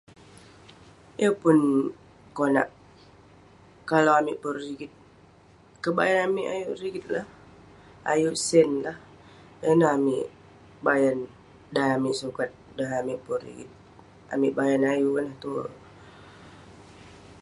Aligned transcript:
Yeng 1.21 1.37
pun 1.41 1.57
konak 2.37 2.67
kalau 3.89 4.13
amik 4.19 4.37
pun 4.43 4.53
rigit, 4.61 4.91
kebayan 5.83 6.19
amik 6.27 6.49
ayuk 6.53 6.77
rigit 6.83 7.05
lah..ayun 7.13 8.35
sen 8.47 8.69
lah..ineh 8.85 9.91
amik 9.97 10.25
bayan, 10.85 11.17
dan 11.73 11.87
amik 11.97 12.15
sukat 12.21 12.49
dan 12.77 12.89
amik 12.99 13.19
pun 13.25 13.37
rigit. 13.45 13.71
Amik 14.33 14.55
bayan 14.59 14.85
eh 14.85 14.91
ayuk 14.95 15.15
ineh 15.19 15.35
tuerk... 15.41 15.73